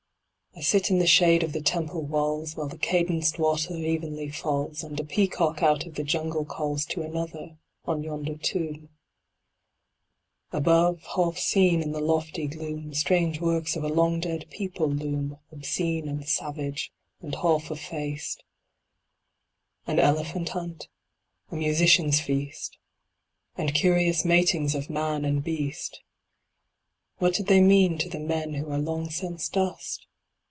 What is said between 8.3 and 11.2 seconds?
tomb. Above,